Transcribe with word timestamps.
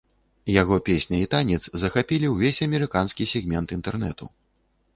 Яго 0.61 0.77
песня 0.87 1.19
і 1.25 1.27
танец 1.33 1.59
захапілі 1.83 2.31
ўвесь 2.33 2.63
амерыканскі 2.69 3.29
сегмент 3.35 3.67
інтэрнэту. 3.79 4.25